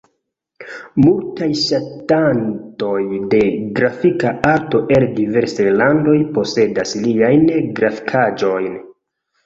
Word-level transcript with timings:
Multaj 1.01 1.49
ŝatantoj 1.63 2.95
de 3.35 3.43
grafika 3.81 4.33
arto 4.55 4.83
el 4.99 5.09
diversaj 5.21 5.71
landoj 5.79 6.19
posedas 6.41 6.99
liajn 7.09 7.51
grafikaĵojn. 7.83 8.85